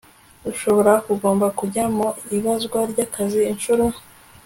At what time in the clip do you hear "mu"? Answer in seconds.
1.95-2.07